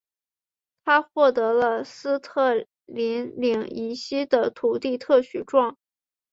[0.83, 5.77] 他获得了斯特林岭以西的土地特许状。